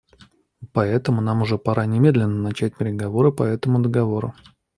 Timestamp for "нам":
1.21-1.43